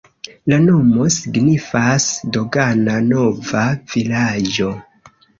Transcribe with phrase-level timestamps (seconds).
[0.51, 2.07] La nomo signifas:
[2.37, 4.71] dogana-nova-vilaĝo.